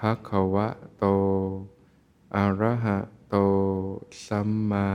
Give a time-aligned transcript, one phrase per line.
[0.00, 1.04] ภควะโต
[2.36, 3.36] อะระหะโต
[4.26, 4.92] สัมมา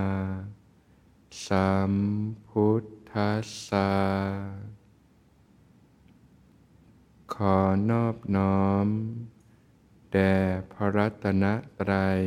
[1.46, 1.94] สัม
[2.48, 3.92] พุทธัสสะ
[7.34, 7.58] ขอ
[7.90, 8.88] นอบน้อม
[10.12, 10.36] แด่
[10.72, 11.46] พระรัตน
[11.80, 12.22] ตรัย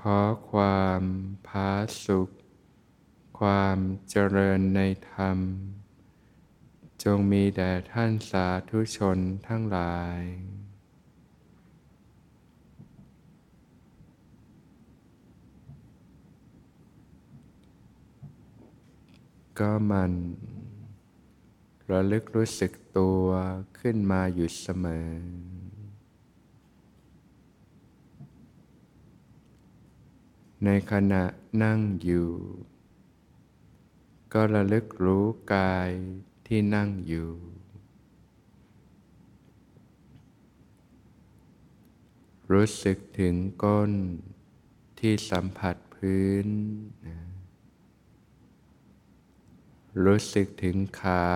[0.00, 1.02] ขอความ
[1.46, 1.70] ผา
[2.04, 2.30] สุข
[3.38, 3.78] ความ
[4.10, 4.80] เจริญใน
[5.12, 5.38] ธรรม
[7.08, 10.20] จงมีแด่ท่านสาธุชนทั้งหลาย
[19.58, 20.12] ก็มัน
[21.90, 23.26] ระลึกรู้สึกตัว
[23.78, 25.10] ขึ้นมาอยู่เสมอ
[30.64, 31.24] ในขณะ
[31.62, 32.30] นั่งอยู่
[34.32, 35.24] ก็ระลึกรู้
[35.54, 35.90] กาย
[36.46, 37.30] ที่นั่งอยู่
[42.52, 43.92] รู้สึกถึงก้น
[45.00, 46.46] ที่สัมผัสพื้น
[47.06, 47.18] นะ
[50.04, 51.26] รู้สึกถึงขา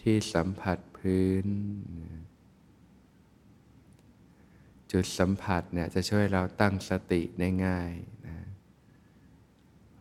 [0.00, 1.46] ที่สัมผัสพื้น
[4.92, 7.92] จุดสัมผัสเนี่ยจะช่วยเราตั้งสติได้ง่าย
[8.26, 8.38] นะ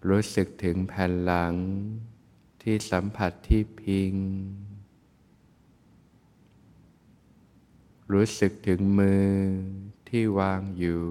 [0.10, 1.56] รู้สึกถึงแผ่นหลัง
[2.70, 4.14] ที่สัมผัสที่พิง
[8.14, 9.32] รู้สึกถึงมือ
[10.10, 11.06] ที่วางอยู่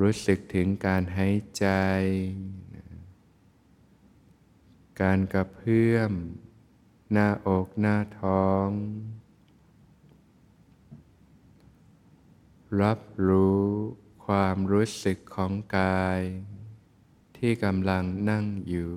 [0.00, 1.66] รู้สึกถึงการหายใจ
[5.00, 6.12] การกระเพื่อม
[7.12, 8.68] หน้าอกหน้าท้อง
[12.80, 13.68] รับรู้
[14.26, 16.20] ความรู้สึกของกาย
[17.36, 18.94] ที่กำลังนั่งอยู่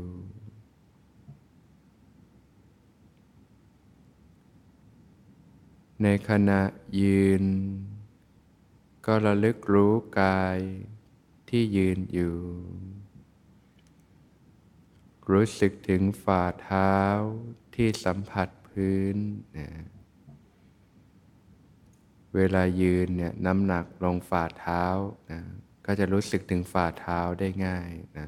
[6.03, 6.61] ในขณะ
[7.01, 7.43] ยืน
[9.05, 10.57] ก็ระลึกรู้กาย
[11.49, 12.37] ที่ยืนอยู่
[15.31, 16.95] รู้สึกถึงฝ่าเท้า
[17.75, 19.17] ที่สัมผัสพื้น
[19.57, 19.96] นะ
[22.37, 24.83] เวลายืนเนี่ยน้ำหนักลงฝ่าเท้า
[25.31, 25.39] นะ
[25.85, 28.27] ก็จะรู้สึกถึงฝ่าเท้าได้ง่ายนะ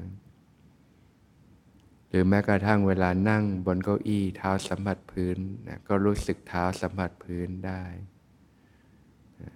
[2.08, 5.36] หรือแม้กระทั่งเวลานั่งบนเก้าอี้เท้าสัมผัสพื้น
[5.68, 7.84] นะก็รู้สึกเท้าสัมผัสพื้นได้
[9.42, 9.52] นะ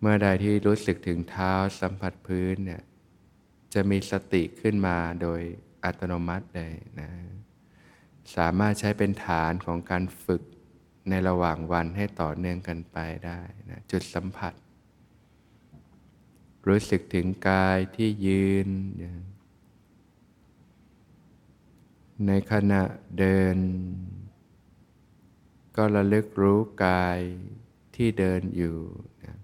[0.00, 2.82] เมื่อใดที่รู้สึกถึงเท้าสัมผัสพื้นเนี่ย
[3.74, 5.40] จะมีสติขึ้นมาโดย
[5.84, 7.10] อัตโนมัติเลยนะ
[8.36, 10.42] สามารถใช้เป็นฐานของการฝึก
[11.08, 14.54] ในระหว่างวันให้ต่อเนื่องกันไปได้นะจุดสัมผัส
[16.68, 18.68] รู้สึกถึงกายที่ยืน
[22.26, 22.82] ในขณะ
[23.18, 23.56] เดิน
[25.76, 27.18] ก็ระลึกรู้กาย
[27.96, 28.78] ที่เดินอยู่
[29.24, 29.36] นะ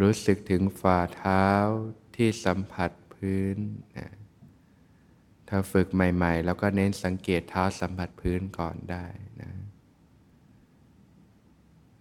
[0.00, 1.48] รู้สึกถึงฝ่าเท้า
[2.16, 3.58] ที่สัมผัสพื้น
[3.98, 4.10] นะ
[5.48, 9.06] ถ้าฝึกใหม่ ๆ แล้วก็เน้นสังเกตเท้าสัมผัสพื้นก่อนได้
[9.42, 9.50] นะ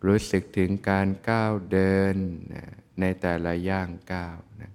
[0.06, 2.16] รู้สึกถึงการก้าวเดิน
[2.54, 2.66] นะ
[3.00, 4.72] ในแต่ละย่างก้าวนะ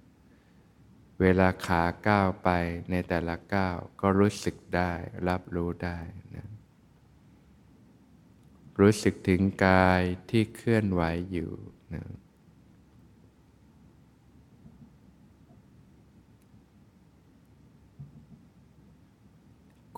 [1.21, 2.49] เวลาขาก้าวไป
[2.91, 4.93] ในแต่ละก้าวก็รู้สึกได้
[5.27, 5.99] รับรู้ได้
[6.35, 6.47] นะ
[8.79, 11.51] รู้สึกถึงกายที่เคลื่อนไหวอยู่
[11.93, 12.03] นะ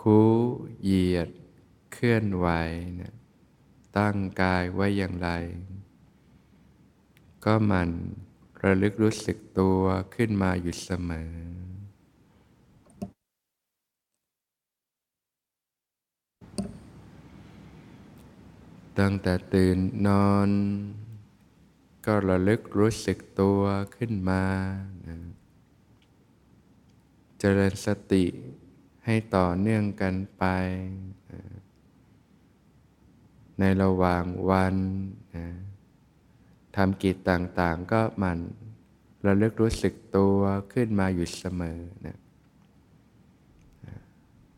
[0.02, 0.20] คู
[0.82, 1.30] เหยียด
[1.94, 2.48] เคลื่อนไหว
[3.02, 3.14] นะ
[3.98, 5.30] ตั้งกายไว้อย่างไร
[7.46, 7.90] ก็มัน
[8.64, 9.82] ระลึกรู้สึกตัว
[10.16, 11.32] ขึ้นมาอยู่เสมอ
[19.00, 19.78] ตั้งแต่ตื่น
[20.08, 20.50] นอน
[22.06, 23.62] ก็ระลึกรู้สึกตัว
[23.96, 24.44] ขึ้นมา
[25.08, 25.18] นะ
[27.40, 28.26] เจริญสติ
[29.06, 30.46] ให้ต่อเนื่องกันไป
[31.32, 31.61] นะ
[33.62, 34.76] ในระหว่างวัน
[35.36, 35.48] นะ
[36.76, 38.40] ทำกิจต่างๆ ก็มัน
[39.26, 40.40] ระลึกรู้สึกตัว
[40.74, 42.18] ขึ้นมาอยู่เสมอนะ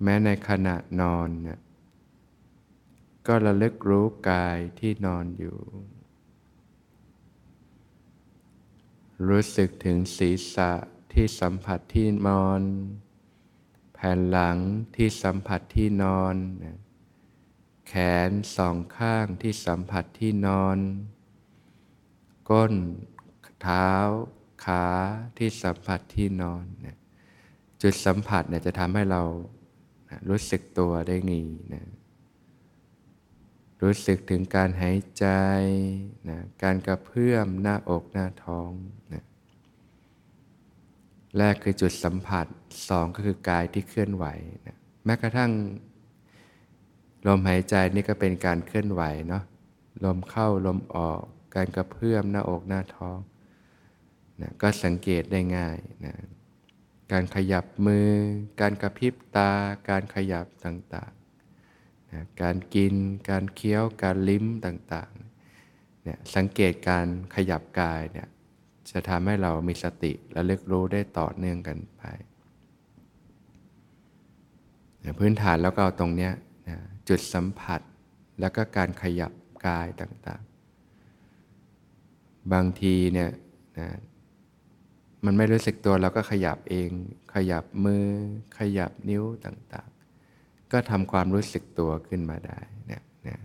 [0.04, 1.60] แม้ในขณะนอนนี่ย
[3.28, 5.60] ก็ระลึกรู้กายที่นอนอยู่
[9.28, 10.72] รู้สึกถึงศีรษะ
[11.14, 12.62] ที่สัมผัสที่นอน
[13.94, 14.58] แผ่นหลัง
[14.96, 16.36] ที่สัมผัสที่นอน
[17.88, 17.94] แข
[18.30, 20.78] นสองข้างที่สัมผัสที่นอน
[22.50, 22.74] ก้น
[23.62, 23.90] เท้า
[24.66, 24.86] ขา
[25.38, 26.98] ที่สัมผัสที่นอนเนี่ย
[27.82, 29.22] จุดสัมผัสเนี่ยจะทำให้เรา
[30.30, 31.44] รู้สึกตัวได้งี
[31.74, 31.86] นะ
[33.82, 35.26] รู้สึกถึงการหายใจ
[36.30, 38.72] นะการกระเพื่อมหน้าอกหน้าท้อง
[39.14, 39.24] นะ
[41.38, 42.48] แรกคือจุดสัมผัส
[42.90, 44.26] สองก็คือกายที่เคลื่อนไหว
[44.68, 45.52] นะแม้กระทั่ง
[47.28, 49.44] ลมหายใจนี่ก็เป็นการเคลื่อนไหวเนาะ
[50.04, 51.22] ลมเข้าลมออก
[51.56, 53.18] การกระเพื่อมหน้าอกหน้าท้อง
[54.42, 56.14] นะก็สังเกตได้ง่ายนะ
[57.12, 58.10] การขยับมือ
[58.62, 59.52] การกระพริบตา
[59.90, 61.12] การขยับต่าง
[62.12, 62.94] นะการกิน
[63.30, 68.28] การเคี้ยว การลิ้มต่างๆเนี่ยสังเกตการขยับกายเนี่ย
[68.90, 72.04] จะทำให้เรามีสติและเลึกรู้ได้ต่อเนื่องกันไป
[75.04, 76.34] นะพื้นฐานแล้วก็เอาตรงเนี้ย
[77.10, 77.82] จุดสัมผัส
[78.40, 79.32] แล้วก็การขยับ
[79.66, 83.30] กายต่างๆ บางทีเนี่ย
[83.80, 83.90] นะ
[85.26, 86.90] มันไม่รู้สึกตัวเราก็ขยับเอง
[87.34, 88.08] ขยับมือ
[88.58, 92.60] ขยับนิ้วต่างๆ ก็ทำความรู้สึกตัวขึ้นมาได้
[92.92, 93.38] นะนะ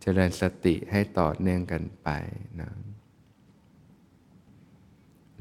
[0.00, 2.08] เจริญสติให้ต่อเนื่องกันไป
[2.60, 2.70] นะ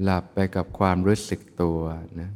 [0.02, 1.80] หลับไปกับความรู้สึกตัว
[2.22, 2.32] นะ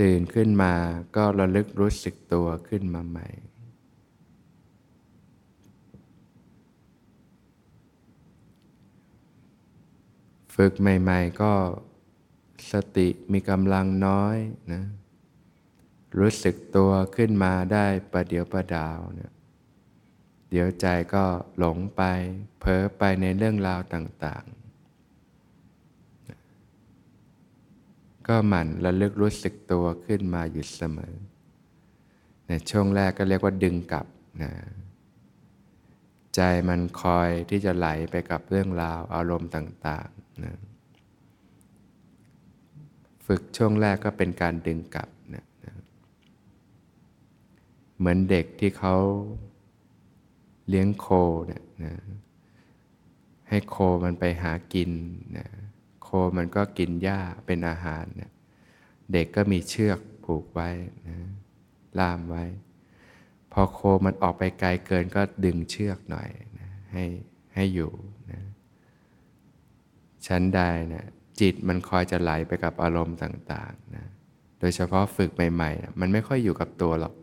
[0.00, 0.74] ตื่นขึ้นมา
[1.16, 3.28] ก็ระลึกรู้สึกตัวขึ้นมาใหม่
[10.54, 11.52] ฝึกใหม่ๆก็
[12.72, 14.36] สติมีกำลังน้อย
[14.72, 14.84] นะ
[16.18, 19.32] รู้สึกตัวขึ้นมาได้ประเดี๋ยวประดาวเนี่ย
[20.50, 21.24] เดี๋ยวใจก็
[21.58, 22.02] หลงไป
[22.60, 24.65] เพ้อไปในเรื่องราวต่างๆ
[28.28, 31.14] ก็หมั่นระลึกรู้สึกตัวขึ้นมาอยู่เสมอ
[32.48, 34.06] ในช่วงแรกก็เรียกว่าดึงกลับ
[34.42, 34.52] นะ
[36.34, 40.08] ใจมันคอยที่จะไหลไปกับเรื่องราวอารมณ์ต่าง
[40.44, 40.54] นะ
[43.26, 45.74] ฝึกช่วงแรกก็เป็นการดึงกลับนะนะ
[47.98, 48.96] เหมือนเด็กที่เขา
[50.68, 51.06] เลี้ยงโค
[51.46, 51.94] เนี่ยนะ
[53.48, 54.90] ให้โคมันไปหากิน
[55.38, 55.46] นะ
[56.08, 58.30] โคมันก็กินหญ้าเป็นอาหารเนี่ย
[59.12, 60.68] เด็กก็มีเชือกผูกไว้
[61.08, 61.18] นะ
[61.98, 62.44] ล่ามไว้
[63.52, 67.04] พอโคมันออกไปไกลเกินก็ดึงเชือกหน่อยนะให้
[67.54, 67.92] ให้อยู่
[68.32, 68.42] นะ
[70.26, 70.60] ชั้นใด
[70.94, 71.04] นะ
[71.40, 74.04] จิตมันคอยจะไหลไปกับอารมณ์ต่างๆนะ
[74.60, 77.14] โดยเฉพาะฝึกใหม่ๆนะมันไม่ค่อยอยู่กับตัวหรอก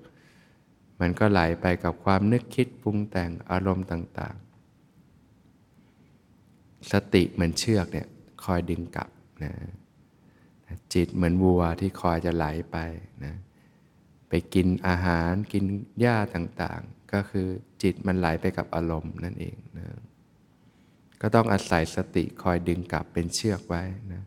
[1.01, 4.43] มันก็ไหลไปกับความนึกคิดปรุงแต่งอารมณ์ต่าง ๆ
[6.91, 8.07] สติเหมือนเชือกเนี่ย
[8.45, 9.09] คอยดึงกลับ
[9.43, 9.53] นะ
[10.93, 12.77] จิตเหมือนวัวที่คอยจะไหลไป
[13.25, 13.33] นะ
[14.29, 15.63] ไปกินอาหารกิน
[15.99, 17.47] หญ้าต่างๆ ก็คือ
[17.83, 19.87] จิตมันไหลไปกับอารมณ์นั่นเองนะ
[21.21, 23.83] ก็ต้องอาศัยสติคอยดึงกลับเป็นเชือกไว้
[24.13, 24.23] นะ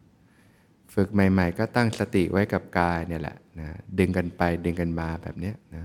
[0.94, 3.68] ฝึกใหม่ๆ ก็ตั้งสติไว้กับกายเนี่ยแหละนะ
[3.98, 5.84] ดึงกันไปดึงกันมาแบบนี้นะ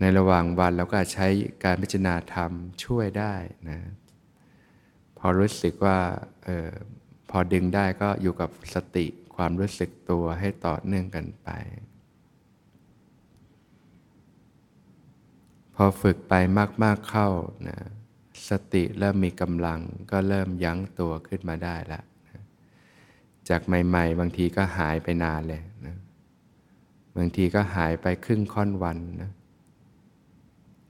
[0.00, 1.26] ในระหว่างวันเราก็ใช้
[1.64, 2.50] การพิจารณาธรรม
[2.84, 3.34] ช่วยได้
[3.70, 3.78] นะ
[5.24, 5.98] พอรู้สึกว่า
[6.46, 6.70] ออ
[7.30, 11.48] พอดึงได้ก็อยู่กับสติความรู้สึกตัวให้ต่อเนื่องกันไป
[15.74, 16.34] พอฝึกไป
[16.84, 17.28] มาก ๆเข้า
[17.68, 17.78] นะ
[18.48, 22.42] สติเริ่มมีกำลังก็เริ่มยั้งตัวขึ้นมาได้แล้วนะ
[23.48, 25.96] จากใหม่ ๆ บางทีก็หายไปนานเลยนะ
[27.16, 29.30] บางทีก็หายไปครึ่งค่อนวันนะ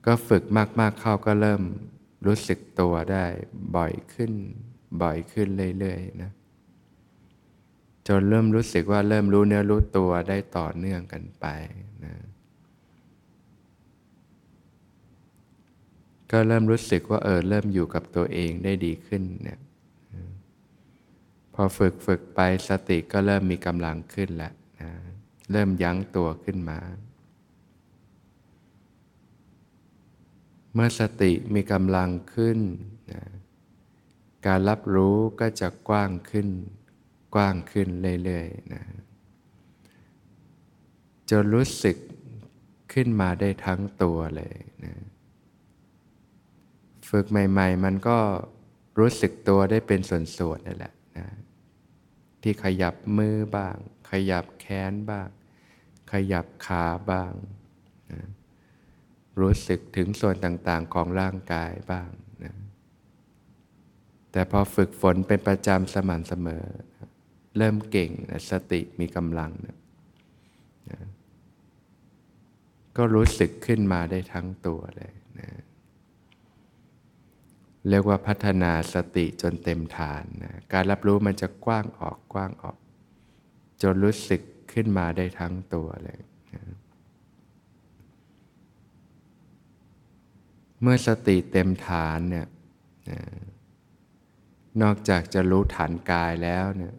[0.07, 0.45] ก็ฝึก
[0.81, 1.63] มาก ๆเข้าก็เริ่ม
[2.27, 3.25] รู้สึกตัวได้
[3.77, 4.33] บ่อยขึ้น
[5.03, 5.49] บ่อยขึ้น
[5.79, 6.33] เรื่อยๆนะ
[8.09, 11.47] จนเริ่มรู้สึกว่าเริ่มรู้เนื้อรู้ตัวได้ต่อเนื่องกันไป
[12.05, 12.15] นะ
[16.31, 19.61] ก็เริ่มรู้สึกว่าเออเริ่มอยู่กับตัวเองได้ดีขึ้นเนี่ย
[21.55, 24.91] พอฝึกฝึกไปสติก็เริ่มมีกำลังขึ้นแล้วนะ
[25.53, 26.79] เริ่มยั้งตัวขึ้นมา
[30.75, 32.59] เมื่อสติมีกำลังขึ้น
[33.13, 33.23] นะ
[34.47, 36.49] การรับรู้ก็จะกว้างขึ้น
[37.35, 37.89] กว้างขึ้น
[38.25, 38.83] เรื่อยๆนะ
[41.31, 41.97] จนรู้สึก
[42.93, 44.95] ขึ้นมาได้ทั้งตัวเลยนะ
[47.11, 48.19] ฝึกใหม่ๆ มันก็
[48.99, 51.27] รู้สึกตัวได้เป็นส่วนๆนั่นแหละนะ
[52.43, 53.77] ที่ขยับมือบ้าง
[54.11, 55.29] ขยับแขนบ้าง
[56.13, 57.33] ขยับขาบ้าง
[58.13, 58.21] นะ
[59.41, 62.09] รู้สึกถึงส่วนต่างๆของร่างกายบ้าง
[62.45, 62.55] นะ
[64.33, 66.65] แต่พอฝึกฝนเป็นประจำสม่ำเสมอ
[67.57, 69.79] เริ่มเก่งนะสติมีกำลังนะ
[70.91, 71.01] นะ
[72.97, 75.51] ก็รู้สึกขึ้นมาได้ทั้งตัวเลยนะ
[77.89, 82.77] เรียกว่าพัฒนาสติจนเต็มฐานนะการรับรู้มันจะกว้างออกกว้างออก
[83.83, 86.21] จนรู้สึกขึ้นมาได้ทั้งตัวเลย
[86.55, 86.63] นะ
[90.83, 92.47] เมื่อสติเต็มฐานเนี่ย
[94.83, 96.95] นอกจากจะรู้ฐานกายแล้วเนี่ย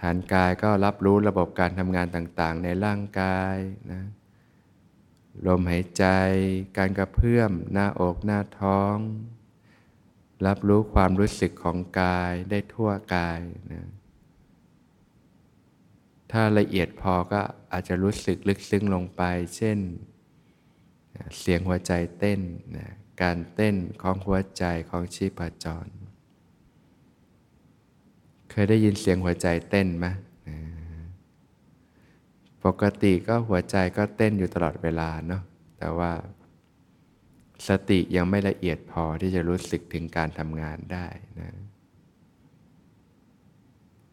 [0.00, 3.56] ฐานกายก็รับรู้ระบบการทำงานต่าง ๆ ในร่างกาย
[3.92, 4.02] นะ
[5.46, 6.04] ลมหายใจ
[6.78, 8.96] การกระเพื่อม หน้าอกหน้าท้อง
[10.46, 13.40] รับรู้ความรู้สึกของกายได้ทั่วกาย
[13.72, 13.88] นะ
[16.32, 17.40] ถ้าละเอียดพอก็
[17.72, 19.22] อาจจะรู้สึกลึกซึ้งลงไป
[19.56, 19.78] เช่น
[21.40, 22.40] เสียงหัวใจเต้น
[22.76, 22.90] นะ
[23.22, 25.86] การเต้นของหัวใจของชีพจร
[28.50, 30.06] เคยได้ยินเสียงหัวใจเต้นไหม
[32.64, 35.42] ปกติก็หัวใจก็เต้นอยู่ตลอดเวลาเนาะ
[35.78, 36.12] แต่ว่า
[37.68, 41.06] สติยังไม่ละเอียดพอที่จะรู้สึกถึงการทำงานได้
[41.40, 41.50] นะ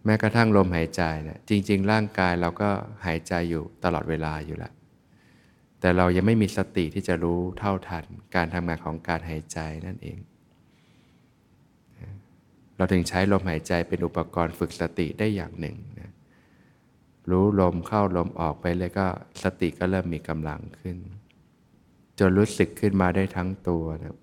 [0.05, 2.69] แม้กระทั่งลมหายใจเนะี่ยจริง ๆ ร่างกายเราก็
[3.05, 4.73] หายใจอยู่ตลอดเวลาอยู่แล้ว
[5.79, 8.05] แต่เรายังไม่มีสติที่จะรู้เท่าทัน
[8.35, 10.19] การทำงานของการหายใจนั่นเอง
[12.75, 16.11] เราถึงใช้ลมหายใจเป็นอุปกรณ์ฝึกสติได้อย่างหนึ่งนะ
[17.31, 19.07] รู้ลมเข้าลมออกไปเลยก็
[19.43, 20.97] สติก็เริ่มมีกำลังขึ้น
[22.19, 24.17] จนรู้สึกขึ้นมาได้ทั้งตัวนะ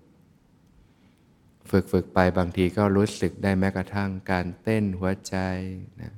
[1.69, 5.35] ฝึกฝึกไปบางทีก็รู้สึกได้แม้กระทั่งการเต้นหัวใจ
[6.01, 6.13] นะ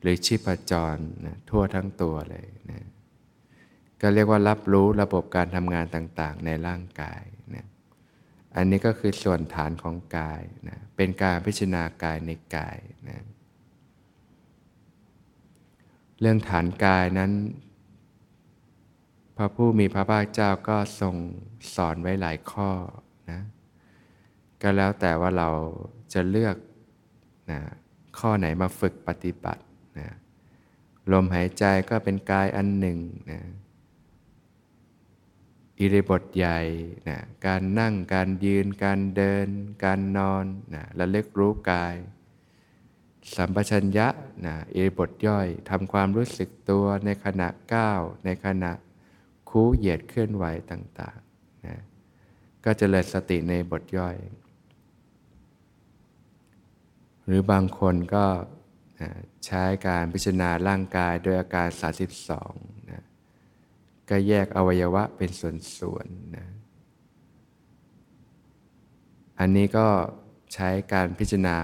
[0.00, 2.86] หรือชีพจรนะทั่วทั้งตัวเลยนะ
[4.00, 7.22] ก็เรียกว่ารับรู้ระบบการทำงานต่างๆ ในร่างกาย
[7.54, 7.66] นะ
[8.56, 13.24] อันนี้ก็คือส่วนฐานของกายนะเป็นการพิจารณากายในกายนะ
[16.20, 17.32] เรื่องฐานกายนั้น
[19.36, 21.14] พระผู้มีพระภาคเจ้าก็ทรง
[21.74, 22.70] สอนไว้หลายข้อ
[23.30, 23.40] นะ
[24.62, 25.48] ก็แล้วแต่ว่าเรา
[26.12, 26.56] จะเลือก
[27.50, 27.60] นะ
[28.18, 29.62] ข้อไหนมาฝึกปฏิบัติ
[30.00, 30.08] นะ
[31.12, 32.98] ลมหายใจก็เป็นกายอันหนึ่ง
[33.30, 33.40] นะ
[35.78, 36.60] อิริบทใหญ่
[37.08, 39.48] นะการนั่งการยืน การเดิน
[39.84, 41.94] การนอนนะระลึกรู้กาย
[43.36, 44.08] สัมปชัญญะ
[44.46, 48.72] นะอิริบทย่อยทำความรู้สึกตัวในขณะก้าวในขณะ
[49.50, 51.76] คูเหยียดเคลื่อนไหวต่างๆนะ
[52.64, 54.16] ก็จะเลยสติในบทย่อย
[57.26, 58.26] หรือบางคนก็
[59.00, 59.10] นะ
[59.46, 61.68] ใช้การพิจารณาร่างกายโดยอาการ
[62.24, 62.75] 32
[64.10, 66.46] ก็แยกอวัยวะเป็นส่วนๆนะ
[69.40, 69.86] อันนี้ก็
[70.54, 71.54] ใช้การพิจารณา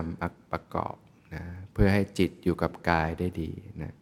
[0.53, 0.97] ประกอบ
[1.35, 3.51] นะเพื่อให้จิตอยู่กับกายได้ดี
[3.83, 3.95] นะ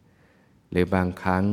[0.71, 1.45] หรือบางครั้ง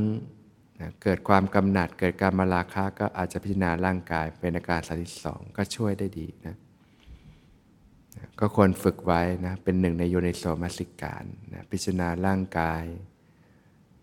[0.81, 6.57] นะเกิดความกำหนัดเกิดการมาราคะก็อาจจะพิจารณาร่างกายเป็นอาการสาิสองก็ช่วยได้ดีนะ
[8.17, 12.85] นะก็ควรฝึกไว้นะเป็นหนึ่งในโยนิโสมัสิการนะพิจารณาร่างกาย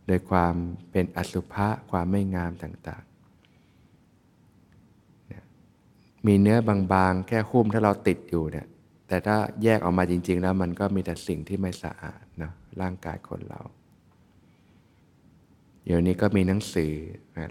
[0.08, 0.54] โดยความ
[0.92, 3.16] เป็นอสุภะความไม่งามต่างๆ
[6.28, 8.68] มีเนื้อบางๆ แค่คุ้มถ้าเราติดอยู่เนี่ย
[9.08, 13.62] แต่ถ้าแยกออกมาจริง ๆ แล้วมันก็มีแต่สิ่งที่ไม่สะอาดนะร่างกายคนเรา
[15.86, 16.94] เดี๋ยวนี้ก็มีหนังสือ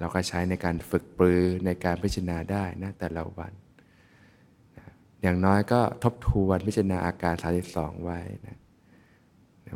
[0.00, 3.52] เราก็ใช้ในการฝึกปรือในการพิจารณาได้นะแต่ละวัน
[5.22, 7.34] อย่างน้อยก็ทบทวนพิจารณาอาการ
[7.70, 8.58] 32 ไว้นะ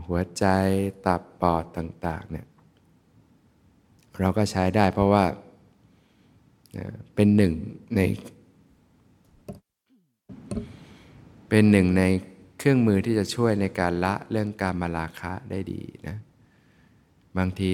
[0.06, 0.44] หัวใจ
[1.06, 2.47] ตับปอดต่าง ๆ เนี่ย
[4.20, 5.25] เราก็ใช้ได้เพราะว่า
[7.14, 7.52] เป็นหนึ่ง
[7.94, 8.00] ใน
[11.48, 12.02] เป็นหนึ่งใน
[12.58, 16.16] เครื่องมือที่จะช่วยในการละเรื่องการมาราคะได้ดีนะ
[17.38, 17.72] บางที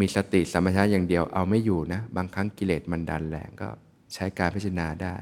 [0.00, 3.68] มีสติสมัชาอย่างเดียวเอาไม่อยู่นะ บางครั้งกิเลสมันดันแรงก็
[4.14, 5.16] ใช้การพิจารณาได้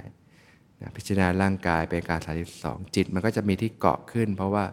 [0.81, 2.33] นะพิจารณาร่างกายเป็นการสา
[2.65, 4.65] สองจิตมันก็จะมีที่เกาะขึ้น เพราะว่า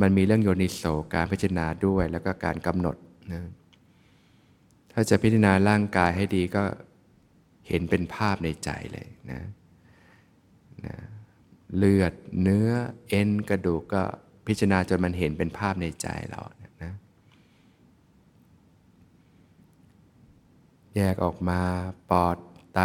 [0.00, 0.82] มันมีเรื่องโยนิโส
[1.14, 2.96] การพิจารณาด้วยแล้วก็การกำหนด
[3.32, 3.42] นะ
[4.98, 6.64] ถ้าจะพิจารณาร่างกายให้ดีก็
[7.68, 9.40] เห็นเป็นภาพในใจเลยนะ
[10.86, 10.96] นะ
[11.76, 12.12] เลือด
[12.42, 12.70] เนื้อ
[13.08, 14.02] เอ็นกระดูกก็
[14.46, 16.40] พิจารณาจนมันเห็นเป็นภาพในใจเรา
[16.82, 16.92] นะ
[20.96, 21.60] แยกออกมา
[22.10, 22.36] ปอด
[22.74, 22.80] ไต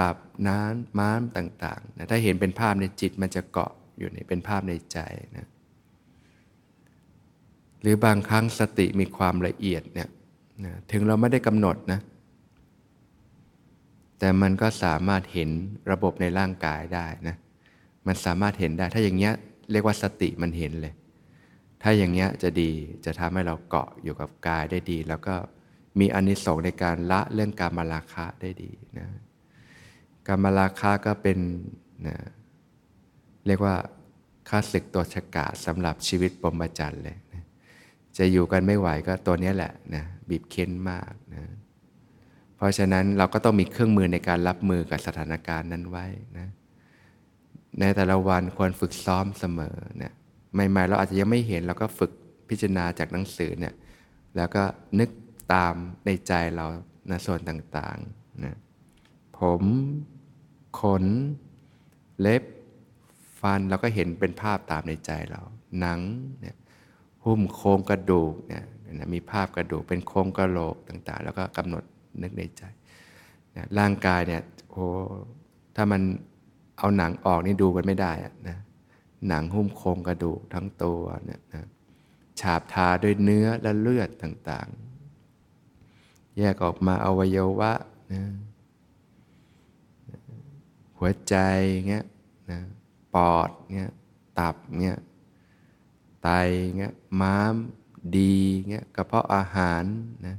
[0.00, 0.16] ตับ
[0.48, 4.98] น้ำม้ามต่างๆนะถ้าเห็นเป็นภาพในจิตมันจะเกาะอยู่ในเป็นภาพในใจ
[5.36, 5.46] นะ
[7.82, 10.10] หรือบางครั้งสติมีความละเอียดเนี่ย
[10.64, 12.00] นะถึงเราไม่ได้กำหนดนะ
[14.18, 15.50] แต่มันก็สามารถเห็น
[15.90, 17.36] ระบบในร่างกายได้นะ
[18.06, 19.32] มันสามารถเห็นได้ ถ้าอย่างเงี้ย
[19.72, 20.94] เรียกว่าสติมันเห็นเลย
[21.82, 22.70] ถ้าอย่างเงี้ยจะดี
[23.04, 25.34] จะทำให้เราเกาะอยู่กับกายได้ดี แล้วก็
[26.00, 29.08] มีอนิสงส์ในการละเรื่องการมาราคะได้ดีนะ
[30.26, 31.38] การมาราคะก็เป็น
[32.06, 32.16] นะ
[33.46, 33.74] เรียกว่า
[34.48, 37.16] ค่าศึกตัวฉกาสำหรับชีวิตปรมจันทร์เลย
[38.18, 41.42] จะอยู่กันไม่ไหวก็ตัวนี้แหละนะบีบเค้นมากนะ
[42.56, 46.06] เพราะฉะนั้นเราก็ต้องมีเครื่องมือในการรับมือกับสถานการณ์นั้นไว้
[46.38, 46.48] นะ
[47.80, 50.12] ในแต่ละวันควรฝึกซ้อมเสมอเนี่ย
[50.70, 52.12] ใหม่ๆเราอาจจะยังไม่เห็นเราก็ฝึก
[52.48, 53.74] พิจารณาจากหนังสือเนี่ย
[54.36, 54.62] แล้วก็
[54.98, 55.10] นึก
[55.54, 55.74] ตาม
[56.06, 56.66] ในใจเรา
[57.10, 58.56] นะส่วนต่างๆนะ
[59.38, 59.62] ผม
[60.80, 61.04] ขน
[62.20, 62.42] เล็บ
[63.40, 65.42] ฟันเราก็เห็นเป็นภาพตามในใจเรา
[65.80, 66.00] หนัง
[66.40, 66.56] เนี่ย
[67.24, 68.64] หุ้มโครงกระดูกเนี่ย
[69.14, 71.84] มีภาพกระดูกเป็นโครงกระโหลกต่าง ๆ แล้วก็กำหนด
[72.22, 72.62] นึกในใจ
[73.56, 74.86] นะร่างกายเนี่ยโอ้
[75.76, 76.02] ถ้ามัน
[76.78, 78.12] เอาหนังออกนี่ดูกันไม่ได้
[78.48, 78.58] นะ
[79.28, 81.64] หนังหุ้มโครงกระดูกทั้งตัวเนี่ยนะ
[82.40, 84.68] ฉาบทาด้วยเนื้อและเลือดต่าง
[85.52, 87.72] ๆ แยกออกมาอวัยวะ
[88.12, 88.22] นะ
[90.98, 91.34] หัวใจ
[91.88, 92.04] เงี้ย
[92.50, 92.60] นะ
[93.14, 93.92] ปอดเงี้ย
[94.38, 94.98] ตับเงี้ย
[96.22, 96.28] ไต
[96.78, 97.54] เงี้ยม้าม
[98.16, 98.36] ดี
[98.70, 99.84] เงี้ยกระเพาะอาหาร
[100.26, 100.36] นะ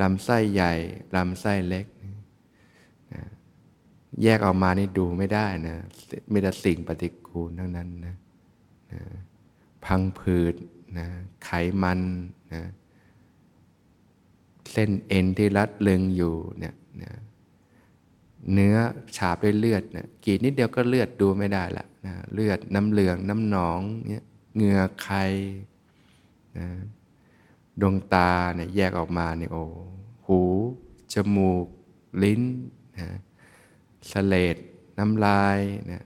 [0.00, 0.72] ลำไส้ใหญ่
[1.16, 1.86] ลำไส้เล็ก
[3.14, 3.22] นะ
[4.22, 5.76] แยกออกมานี่ดูไม่ได้นะ
[6.32, 8.16] มีแต่สิ่งปฏิกูลทั้งนั้นนะ
[8.92, 9.00] นะ
[9.84, 10.54] พังผืด
[10.98, 11.06] นะ
[11.44, 11.50] ไข
[11.82, 12.00] มัน
[12.52, 12.62] นะ
[14.72, 17.12] เส้นเอ็นที่รัดลึงอยู่เนี่ยนะ
[18.52, 18.76] เนื้อ
[19.16, 25.24] ฉาบด้วยเลือดเนี่ยกีดนิดเดียวก็เลือดดูไม่ได้ละนะเลือดน้ำเหลืองน้ำหนองเนี่ย เหงื่อไข่
[26.58, 26.68] นะ
[27.80, 29.64] ดวงตาเนี่ยแยกออกมาเนี่ยโอ้
[30.26, 30.40] หู
[31.12, 31.66] จมูก
[32.22, 32.42] ลิ้น
[32.98, 33.08] นะ
[34.10, 34.56] สเลด
[34.98, 36.04] น้ำลายเนี่ย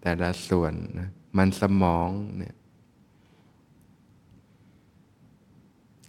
[0.00, 2.54] แต่ละส่วนนะมันสมองเนี่ย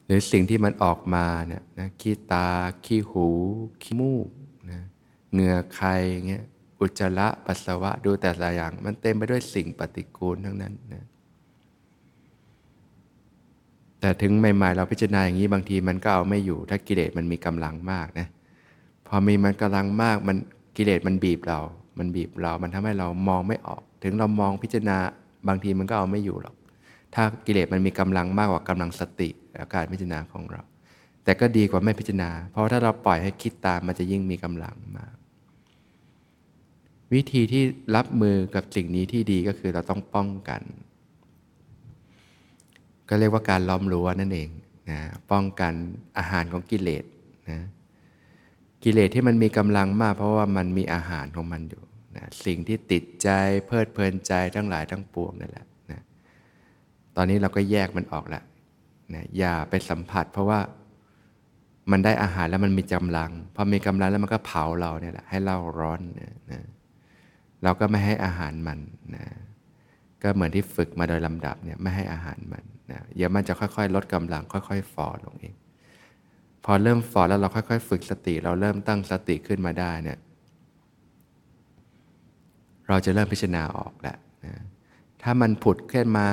[0.06, 2.50] หรือสิ่งที่มันออกมาเนี่ยนะขี้ตา
[2.86, 3.28] ขี้หู
[3.82, 4.30] ขี้มูก
[4.72, 4.82] นะ
[5.32, 5.90] เหงื่อใคร
[6.30, 6.46] เงี้ย
[6.80, 11.06] อุจจาระปัสสาวะดูแต่ละอย่าง มันเต็มไปด้วยสิ่งปฏิกูลทั้งนั้นนะ
[14.00, 18.28] แต่ถึงใหม่ๆ เราพิจารณาอย่างนี้บางทีมันก็เอาไม่อยู่ ถ้ากิเลสมันมีกำลังมากนะ
[19.08, 20.38] พอมีมันกำลังมากมัน
[20.78, 21.60] กิเลสมันบีบเรา
[21.98, 24.98] มันบีบเรา มันทำให้เรามองไม่ออก ถึงเรามองพิจารณา
[25.48, 26.56] บางทีมันก็เอาไม่อยู่หรอก
[27.16, 30.62] ถ้ากิเลสมันมีกำลังมากกว่ากำลังสติและการพิจารณาของเรา
[31.24, 35.16] แต่ก็ดีกว่าไม่พิจารณา เพราะถ้าเราปล่อยให้คิดตามมันจะยิ่งมีกำลังมาก
[37.14, 37.64] วิธีที่
[37.96, 40.62] รับมือกับสิ่งนี้ที่ดีก็คือเราต้องป้องกัน
[43.10, 44.50] ก็เรียกว่าการล้อมรั้วนั่นเอง
[44.92, 45.00] นะ
[45.32, 45.74] ป้องกัน
[46.18, 47.04] อาหารของกิเลส
[47.50, 47.60] นะ
[48.84, 51.84] กิเลสที่มันมีกำลังมาก เพราะว่ามันมีอาหารของมันอยู่
[52.16, 53.30] นะสิ่งที่ติดใจ
[53.66, 56.02] เพลิดเพลินใจทั้งหลายทั้งปวงนั่นแหละนะ
[57.16, 58.44] ตอนนี้เราก็แยกมันออกแล้ว
[59.14, 60.60] นะอย่าไปสัมผัส เพราะว่า
[61.92, 66.62] มันได้อาหารแล้วมันมีกำลังพอมีกำลังแล้วมันก็เผาเราเนี่ยแหละให้เราร้อนนะนะ
[67.64, 68.80] เราก็ไม่ให้อาหารมัน
[69.16, 69.26] นะ
[70.22, 75.56] ก็เหมือนที่ฝึกมาโดยลำดับเนี่ยไม่ให้อาหารมันนะเดี๋ยวมันจะค่อยๆ ลดกำลังค่อย ๆฟอลงเอง
[76.66, 80.20] พอเริ่มฟอแล้วเราค่อย ๆ ฝึกสติ เราเริ่มตั้งสติขึ้นมาได้เนี่ย
[82.90, 84.64] เราจะเริ่มพิจารณาออกแล้วนะ
[85.22, 86.28] ถ้ามันผุดขึ้นมา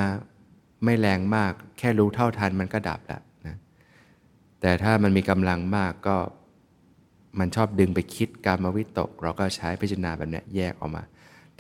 [0.85, 3.57] ไม่แรงมาก แค่รู้เท่าทันมันก็ดับแล้วนะ
[4.61, 6.17] แต่ถ้ามันมีกำลังมากก็
[7.39, 11.03] มันชอบดึงไปคิดการมาวิตก เราก็ใช้พิจารณาแบบนี้แยกออกมา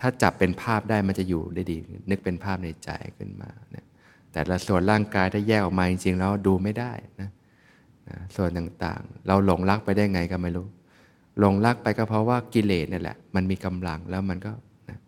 [0.01, 1.79] ถ้าจับเป็นภาพได้มันจะอยู่ได้ดี
[2.11, 3.85] นึกเป็นภาพในใจขึ้นมานะ
[4.33, 7.31] แต่ละส่วนร่างกายถ้าแยกออกมาจริงๆแล้วดูไม่ได้นะ
[8.09, 10.67] นะส่วนต่างๆ เราหลงรักไปได้ไงก็ไม่รู้
[11.39, 14.53] หลงรักไปก็เพราะว่ากิเลสนี่แหละ มันมีกำลังแล้วมันก็
[14.89, 14.99] นะ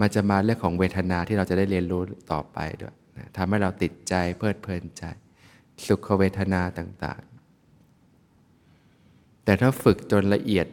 [0.00, 5.04] มันจะมาเรื่องของเวทนาที่เราจะได้เรียนรู้ต่อไปด้วยนะทำให้เราติดใจเพลิดเพลินใจ
[5.86, 7.31] สุขเวทนาต่างๆ
[9.44, 10.66] แต่ถ้าฝึกจนละเอียด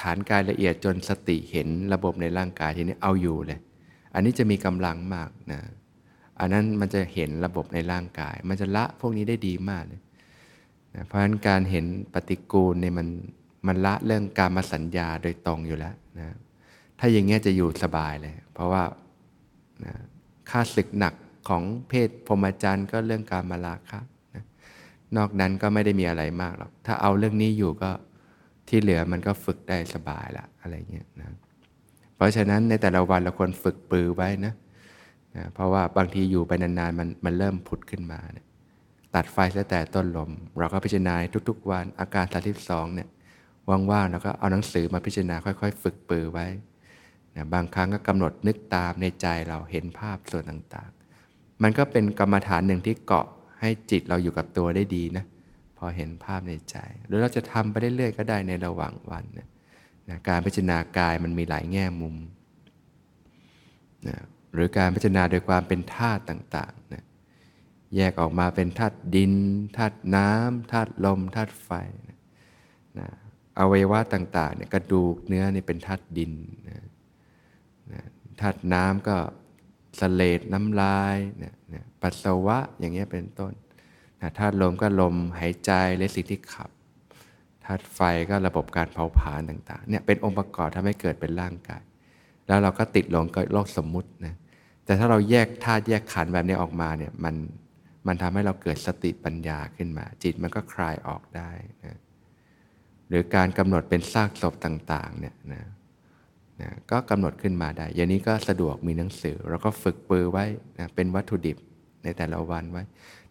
[0.00, 3.58] ฐานกายละเอียดจนสติเห็นระบบในร่างกายทีนี้เอาอยู่เลย
[4.14, 5.60] อันนี้จะมีกำลังมากนะ
[6.40, 10.00] อันนั้นมันจะเห็นระบบในร่างกาย มันจะละพวกนี้ได้ดีมากเลย
[10.94, 13.08] นะเพราะฉะนั้นการเห็นปฏิกูลเนี่ยมัน
[13.66, 16.36] มันละเรื่องการมาสัญญาโดยตรงอยู่แล้วนะ
[16.98, 18.82] ถ้าอย่างเงี้ยจะอยู่สบายเลย เพราะว่า
[19.84, 19.94] นะ
[20.50, 21.14] ค่าศึกหนัก
[21.48, 24.00] ของเพศพรหมจรรย์ก็เรื่องการมาลาคะ
[25.16, 27.90] นอกนั้นก็ไม่ได้มีอะไรมากหรอก ถ้าเอาเรื่องนี้อยู่ก็
[28.68, 31.26] ที่เหลือมันก็ฝึกได้สบายละอะไรเงี้ยนะ
[32.16, 34.54] เพราะฉะนั้นในแต่ละวันเราควรฝึกปือไว้นะ
[35.36, 38.46] นะ เพราะว่าบางทีอยู่ไปนานๆมันมันเริ่มผุดขึ้นมาเนี่ย
[39.14, 41.14] ตัดไฟตั้งแต่ต้นลม เราก็พิจารณา
[41.48, 42.24] ทุกๆ วันอาการ
[42.60, 43.08] 32เนี่ย
[43.90, 46.46] ว่างๆแล้วก็เอาหนังสือมาพิจารณาค่อยๆ ฝึกปือไว้
[47.36, 53.26] นะบางครั้งก็กำหนดนึกตามในใจเราเห็นภาพส่วนต่างๆ มันก็เป็นกรรมฐานหนึ่งที่เกาะ
[53.62, 55.24] ให้จิตเราอยู่กับตัวได้ดีนะ
[55.78, 59.48] พอเห็นภาพในใจ หรือเราจะทำไปเรื่อยๆก็ได้ในระหว่างวันนะ
[60.08, 62.16] นะการพิจารณากายมันมีหลายแง่มุม
[64.08, 64.16] นะ
[64.54, 67.04] หรือการพิจารณาโดยความเป็นธาตุต่างๆนะ
[67.96, 69.34] แยกออกมาเป็นธาตุดิน
[69.76, 71.70] ธาตุน้ำธาตุลมธาตุไฟ
[72.08, 72.18] นะ
[72.98, 73.08] นะ
[73.58, 76.32] อวัยวะต่างๆเนี่ยกระดูกเนื้อนี่เป็นธาตุดิน
[76.68, 76.80] นะ
[77.92, 78.02] นะ
[78.40, 79.16] ธาตุน้ำก็
[80.00, 83.52] สเลดน้ำลายนะ นะปัสสาวะอย่างเงี้ยเป็นต้น
[84.20, 86.70] นะธาตุลมก็ลมหายใจและสิ่งที่ขับ
[87.64, 91.82] ธาตุไฟก็ระบบการเผาผลาญต่างๆเนี่ยเป็นองค์ประกอบทำให้เกิดเป็นร่างกาย
[92.46, 94.34] แล้วเราก็ติดลงกับโลกสมมุตินะ
[94.84, 97.34] แต่ถ้าเราแยกธาตุแยกขันแบบนี้ออกมาเนี่ยมัน
[98.06, 101.50] มันทำให้เราเกิดสติปัญญาขึ้นมา จิตมันก็คลายออกได้
[101.84, 101.98] นะ
[103.08, 105.62] หรือการกำหนดเป็นซากศพต่างๆเนี่ยนะ
[106.62, 110.44] นะก็กำหนดขึ้นมาได้ อย่างนี้ก็สะดวกมีหนังสือเราก็ฝึกปือไว้
[110.78, 111.56] นะเป็นวัตถุดิบ
[112.04, 112.82] ในแต่ละวันไว้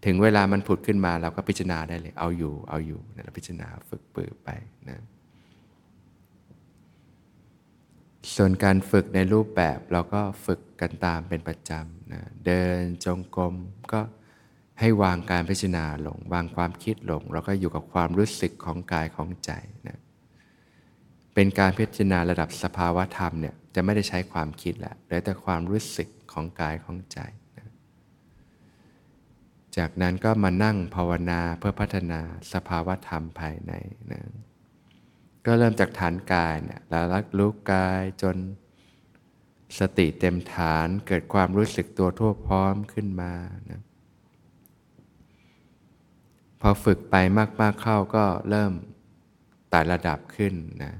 [0.06, 4.50] ถึงเวลามันผุดขึ้นมาเราก็พิจารณาได้เลย เอาอยู่เอาอยู่นะเราพิจารณาฝึกปือไป
[4.90, 5.00] นะ
[8.36, 13.56] ส่วนการฝึกในรูปแบบเราก็ฝึกกันตามเป็นประจำนะเดินจงกรม
[13.94, 14.02] ก็
[14.80, 19.52] ให้วางการพิจารณาลง วางความคิดลง แล้วก็อยู่กับความรู้สึกของกายของใจ
[19.88, 20.00] นะ
[21.34, 27.20] เป็นการพิจารณาระดับสภาวะธรรมเนี่ยจะไม่ได้ใช้ความคิดแล้วเหลือแต่ความรู้สึกของกายของใจ
[27.58, 27.70] นะ
[29.78, 32.22] จากนั้นก็มานั่งภาวนาเพื่อพัฒนา
[32.54, 33.74] สภาวะธรรมภายใน
[34.12, 34.22] นะ
[35.46, 38.38] ก็เริ่มจากฐานกายเนี่ยแล้วรักรู้กายจน
[39.80, 43.34] สติเต็มฐานเกิดความรู้สึกตัวทั่วพร้อมขึ้นมา
[43.72, 43.82] นะ
[46.62, 47.16] พอฝึกไป
[47.62, 48.74] มาก ๆ เข้าก็เริ่ม
[49.70, 50.94] ไต่ระดับขึ้นนะ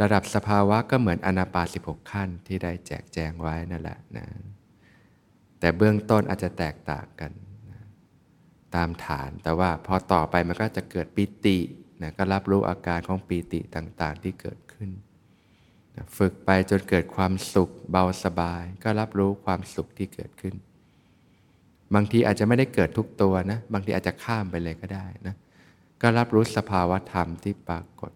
[0.00, 4.26] ระดับสภาวะก็เหมือนอนาปา16 ขั้นที่ได้แจกแจงไว้นั่นแหละนะ
[5.60, 7.32] แต่เบื้องต้นอาจจะแตกต่างกัน
[7.70, 7.80] นะ
[8.74, 11.58] ตามฐานแต่ว่าพอต่อไปมันก็จะเกิดปิติ
[12.02, 14.90] นะก็รับรู้อาการของปีติต่างๆที่เกิดขึ้น
[15.96, 20.54] นะฝึกไปจนเกิดความสุขเบาสบาย ก็รับรู้ความสุขที่เกิดขึ้น
[21.94, 25.34] บางทีอาจจะไม่ได้เกิดทุกตัวนะบางทีอาจจะข้ามไปเลยก็ได้นะ
[26.02, 28.12] ก็รับรู้สภาวะธรรมที่ปรากฏ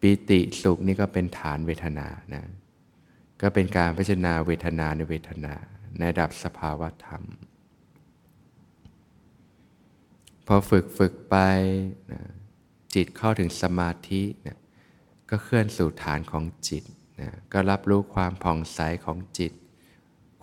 [0.00, 2.44] ปีติสุขนี่ก็เป็นฐานเวทนานะ
[3.42, 5.54] ก็เป็นการพิจารณาเวทนาในเวทนา
[5.96, 7.22] ในระดับสภาวะธรรม
[10.46, 11.36] พอฝึกฝึกไป
[12.12, 12.20] นะ
[12.94, 14.58] จิตเข้าถึงสมาธินะ
[15.30, 16.84] ก็เคลื่อนสู่ฐานของจิต
[17.20, 19.52] นะก็รับรู้ความผ่องใสของจิต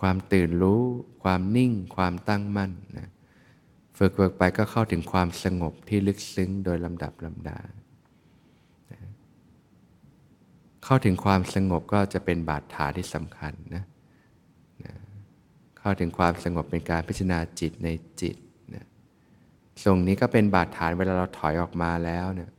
[0.00, 0.82] ความตื่นรู้
[1.24, 3.08] ความนิ่ง ความตั้งมั่นนะ
[3.98, 7.60] ฝึกฝึกไปก็เข้าถึงความสงบที่ลึกซึ้งโดยลำดับลำดา
[8.92, 9.00] นะ
[10.84, 13.84] เข้าถึงความสงบก็จะเป็นบาดฐานที่สำคัญนะ
[14.84, 14.94] นะ
[15.78, 17.88] เข้าถึงความสงบเป็นการพิจารณาจิตใน
[18.20, 18.36] จิต
[19.84, 22.50] ตรงนี้ก็เป็นบาดฐานเวลาเราถอยออกมาแล้วเนี่ย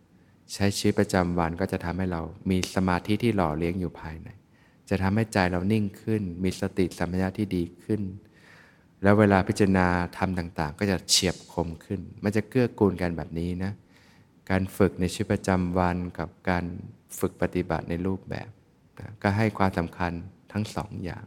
[0.53, 4.29] ใช้ชีวิตประจำวันก็จะทำให้เรามีสมาธิที่หล่อเลี้ยงอยู่ภายใน
[4.89, 8.01] จะทำให้ใจเรานิ่งขึ้น มีสติสัมปชัญญะที่ดีขึ้น
[9.03, 13.71] แล้วเวลาพิจารณาทำต่างๆ ก็จะเฉียบคมขึ้น มันจะเกื้อกูลกันแบบนี้นะ
[14.49, 16.65] การฝึกในชีวิตประจำวันกับการ
[17.19, 18.49] ฝึกปฏิบัติในรูปแบบ
[18.99, 20.11] นะก็ให้ความสำคัญ
[20.51, 21.25] ทั้งสองอย่าง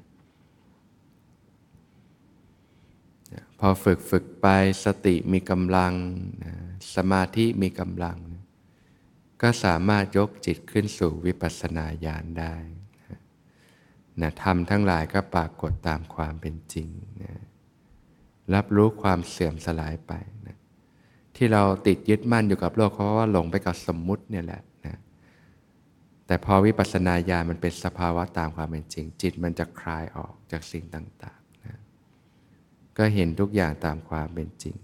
[3.59, 4.47] พอฝึกฝึกไป
[4.85, 5.95] สติมีกำลัง
[6.45, 6.55] นะ
[6.95, 8.45] สมาธิมีกำลังนะ
[9.43, 12.55] ก็สามารถยกจิตขึ้นสู่วิปัสสนาญาณได้
[12.99, 13.19] นะ
[14.21, 16.89] นะธรรมทั้งหลายก็ปรากฏตามความเป็นจริง
[17.23, 17.33] นะ
[18.55, 20.13] รับรู้ความเสื่อมสลายไป
[20.47, 20.57] นะ
[21.37, 24.63] ที่เราติดยึดมั่นอยู่กับโลกเพราะว่าหลงไปกับสมมุติเนี่ยแหละ
[26.29, 34.77] แต่พอวิปัสสนาญาณมันเป็นสภาวะตามความเป็นจริง จิตมันจะคลายออกจากสิ่งต่างๆก็เห็นทุกอย่างตามความเป็นจริง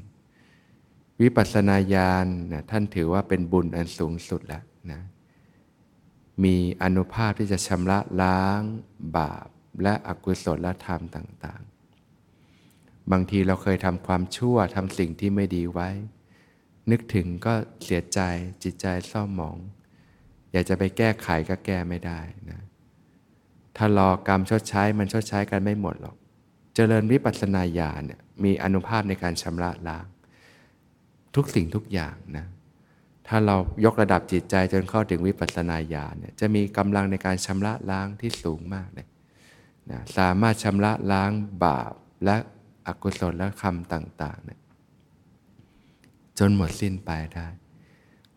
[1.20, 5.02] วิปัสสนาญาณนะท่านถือว่าเป็นบุญอันสูงสุดแล้วนะ
[6.44, 8.60] มีอนุภาพที่จะชำระล้าง
[9.16, 9.48] บาป
[9.82, 11.62] และอกุศลธรรมต่าง
[12.36, 15.88] ๆ บางทีเราเคยทำความชั่วทำสิ่งที่ไม่ดีไว้
[16.90, 17.54] นึกถึงก็
[17.84, 18.20] เสียใจ
[18.62, 19.56] จิตใจเศร้าหมอง
[20.54, 22.60] อยากจะไปแก้ไขก็แก้ไม่ได้นะ
[23.76, 26.16] ถ้ารอกรรมชดใช้มันชดใช้กันไม่หมดหรอก
[26.74, 30.06] เจริญวิปัสสนาญาณเนี่ยมีอนุภาพในการชำระล้าง
[31.34, 32.46] ทุกสิ่งทุกอย่างนะ
[33.28, 39.06] ถ้าเรายกระดับจิตใจจนเข้าถึงวิปัสสนาญาณเนี่ยจะมีกำลังในการชำระล้างที่สูงมากเลย
[39.90, 41.30] นะสามารถชำระล้าง
[41.64, 41.92] บาป
[42.24, 42.36] และ
[42.86, 44.60] อกุศลและคำต่างๆนะ
[46.38, 47.46] จนหมดสิ้นไปได้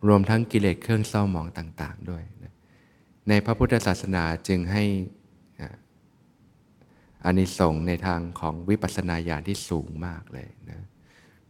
[0.06, 2.54] รวมทั้งกิเลสเครื่องเศร้าหมองต่าง ๆ ด้วยนะ
[3.28, 4.84] ในพระพุทธศาสนาจึงให้
[7.24, 10.80] อานิสงส์ในทางของวิปัสสนาญาณที่สูงมากเลยนะ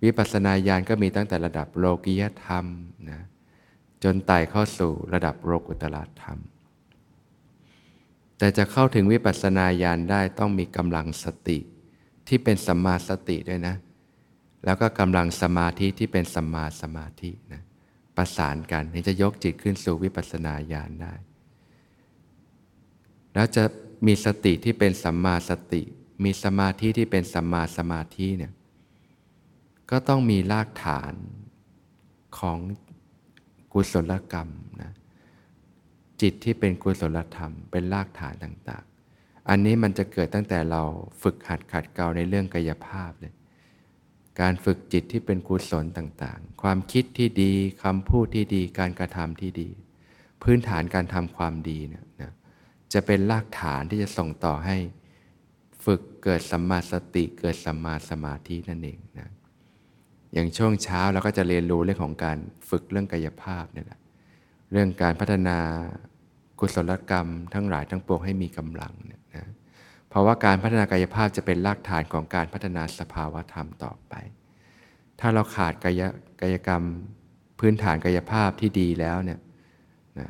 [0.04, 2.64] วิปัสสนาญาณก็มีตั้งแต่ระดับโลกิยธรรม
[3.11, 3.20] นะ
[4.04, 6.38] จนไต่เข้าสู่ระดับโลกุตละธรรม
[8.38, 11.58] แต่จะเข้าถึงวิปัสสนาญาณได้ต้องมีกำลังสติ
[12.28, 13.74] ที่เป็นสัมมาสติด้วยนะ
[14.64, 17.62] แล้วก็กำลังสมาธิที่เป็นสัมมาสมาธินะ
[18.18, 21.14] ประสานกันถึงจะยกจิตขึ้นสู่วิปัสสนาญาณได้
[23.35, 23.64] แล้วจะ
[24.07, 25.83] มีสติที่เป็นสัมมาสติ
[26.24, 28.52] มีสมาธิที่เป็นสัมมาสมาธิเนี่ย
[29.90, 31.14] ก็ต้องมีรากฐาน
[32.38, 32.59] ของ
[33.72, 34.50] กุศลกรรม
[34.83, 34.92] นะ
[36.20, 38.85] จิตที่เป็นกุศลธรรม เป็นรากฐานต่าง
[39.16, 40.83] ๆ อันนี้มันจะเกิดตั้งแต่เรา
[41.22, 43.33] ฝึกหัดขัดเกลาในเรื่องกายภาพเลย
[44.40, 47.53] การฝึกจิตที่เป็นกุศลต่างๆ ความคิดที่ดี
[47.85, 49.68] คำพูดที่ดี การกระทำที่ดี
[50.42, 52.33] พื้นฐานการทำความดีเนี่ยนะ
[52.92, 54.77] จะเป็นรากฐานที่จะส่งต่อให้
[55.85, 59.29] ฝึกเกิดสัมมาสติเกิดสัมมาสมาธินั่นเองนะ
[60.35, 62.38] อย่างช่วงเช้าเราก็จะเรียนรู้เรื่องของการ
[62.70, 64.01] ฝึกเรื่องกายภาพนี่แหละ
[64.72, 65.59] เรื่องการพัฒนา
[66.59, 69.17] กุศลกรรมทั้งหลายทั้งปวงให้มีกำลังเนี่ยนะ
[70.08, 74.14] เพราะว่าการพัฒนากายภาพจะเป็นรากฐานของการพัฒนาสภาวะธรรมต่อไป
[75.20, 76.02] ถ้าเราขาดกาย
[76.40, 76.82] กายกรรม
[77.60, 79.40] พื้นฐานกายภาพที่ดีแล้วเนี่ย
[80.18, 80.28] นะ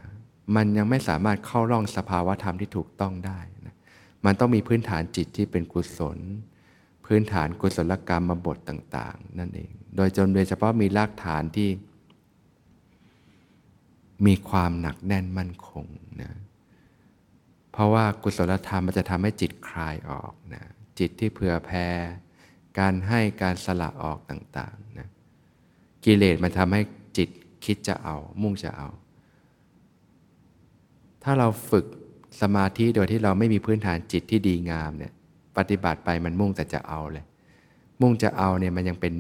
[0.57, 3.75] มันยังไม่สามารถเข้าร่องสภาวะธรรมที่ถูกต้องได้นะ
[4.25, 6.19] มันต้องมีพื้นฐานจิตที่เป็นกุศล
[7.07, 11.69] พื้นฐานกุศลกรรมมาบทต่าง ๆ นั่นเอง โดยจนโดยเฉพาะมีรากฐานที่
[14.27, 15.85] มีความหนักแน่นมั่นคง
[16.23, 16.33] นะ
[17.79, 20.65] เพราะว่ากุศลธรรมมันจะทำให้จิตคลายออกนะ
[20.99, 21.87] จิตที่เผื่อแผ่
[22.79, 25.09] การให้การสละออกต่างๆนะ
[26.05, 26.81] กิเลสมันทำให้
[27.17, 27.29] จิต
[27.65, 28.89] คิดจะเอา มุ่งจะเอา
[31.25, 31.87] ถ้าเราฝึก
[32.41, 35.13] สมาธิโดยที่เราไม่มีพื้นฐานจิตที่ดีงามเนี่ย
[35.57, 37.25] ปฏิบัติไปมันมุ่งแต่จะเอาเลย
[38.01, 39.15] มุ่งจะเอาเนี่ยมันยังเป็น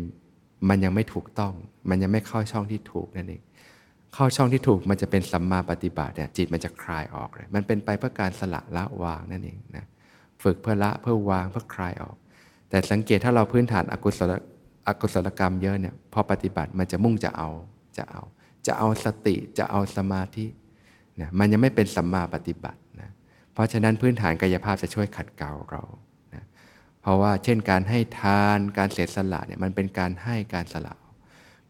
[0.68, 1.52] มันยังไม่ถูกต้อง
[1.88, 3.42] มันยังไม่เข้าช่องที่ถูกนั่นเอง
[4.14, 9.86] เข้าช่องที่ถูกมันจะเป็นสัมมาปฏิบัติเนี่ยจิตมันจะคลายออกเลย มันเป็นไปเพื่อการสละละวางนั่นเองนะ
[10.42, 12.16] ฝึกเพื่อละเพื่อวางเพื่อคลายออก
[12.70, 14.32] แต่สังเกตถ้าเราพื้นฐานอกุศล
[14.88, 17.48] อกุศลกรรมเยอะเนี่ยพอปฏิบัติมันจะมุ่งจะเอา
[17.96, 18.22] จะเอา
[18.66, 20.46] จะเอาสติจะเอาสมาธิ
[21.20, 23.10] นะมันยังไม่เป็นสัมมาปฏิบัตินะ
[23.52, 25.82] เพราะฉะนั้นพื้นฐานกายภาพจะช่วยขัดเกลาเรา
[26.34, 26.44] นะ
[27.02, 30.94] เพราะว่าเช่นการให้ทานการเสียสละเนี่ยมันเป็นการให้การสละ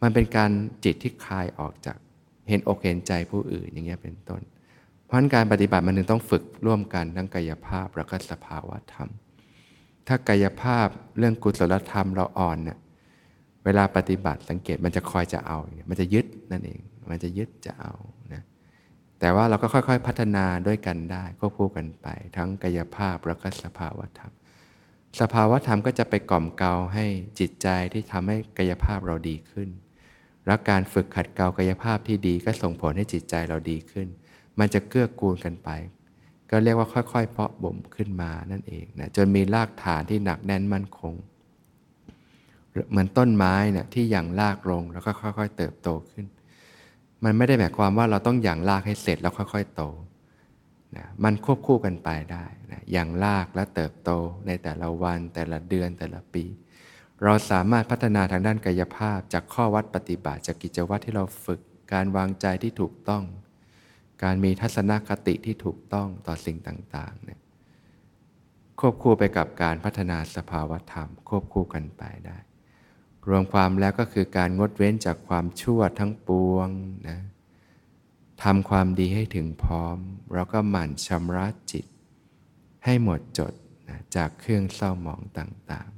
[0.02, 0.50] มันเป็นการ
[0.84, 1.96] จิตที่คลายออกจาก
[2.48, 4.42] เห็นอกเห็นใจผู้อื่นอย่างเงี้ยเป็นต้น
[5.04, 9.08] เพราะฉะนั้นการปฏิบัติมันถึงต้องฝึกร่วมกันทั้งกายภาพแล้วก็สภาวะธรรม
[10.06, 12.78] ถ้ากายภาพเรื่องกุศลธรรมเราอ่อนเนี่ย
[13.64, 15.58] เวลาปฏิบัติสังเกตมันจะคอยจะเอา
[15.88, 16.80] มันจะยึดนั่นเอง
[17.10, 17.94] มันจะยึดจะเอา
[18.32, 18.42] นะ
[19.20, 22.06] แต่ว่าเราก็ค่อยๆพัฒนาด้วยกันได้ควบคู่กันไป
[22.36, 24.32] ทั้งกายภาพแล้วก็สภาวะธรรม
[25.20, 27.06] สภาวะธรรมก็จะไปกล่อมเกลาให้
[27.40, 29.68] จิตใจที่ทำให้กายภาพเราดีขึ้น
[30.48, 34.08] แล้วการฝึกขัดเกลากายภาพที่ดีก็ส่งผลให้จิตใจเราดีขึ้น
[34.58, 35.68] มันจะเกื้อกูลกันไป
[36.50, 41.14] ก็เรียกว่าค่อยๆ เพาะบ่มขึ้นมานั่นเองนะจนมีรากฐานที่หนักแน่นมั่นคง
[42.90, 46.26] เหมือนต้นไม้นะที่อย่างรากลงแล้วก็ค่อยๆ เติบโตขึ้น
[47.24, 49.82] มันไม่ได้หมายความว่าเราต้องอย่างลากให้เสร็จแล้วค่อย ๆ โต
[50.96, 54.10] นะมันควบคู่กันไปได้นะอย่างลากและเติบโต
[54.46, 56.44] ในแต่ละวันแต่ละเดือนแต่ละปี
[57.24, 61.60] เราสามารถพัฒนาทางด้านกายภาพจากข้อวัดปฏิบัติจากกิจวัตรที่เราฝึก
[61.92, 63.24] การวางใจที่ถูกต้อง
[64.22, 67.40] การมีทัศนคติที่ถูกต้องต่อสิ่งต่างๆเนี่ย
[68.80, 72.38] ควบคู่ไปกับการพัฒนาสภาวธรรม ควบคู่กันไปได้
[73.28, 76.68] รวมความแล้วก็คือการงดเว้นจากความชั่วทั้งปวง
[77.08, 77.20] นะ
[78.42, 79.98] ทำความดีให้ถึงพร้อม
[80.34, 81.86] แล้วก็หมั่นชำระจิต
[82.84, 83.52] ให้หมดจด
[83.88, 85.88] นะจากเครื่องเศร้าหมองต่าง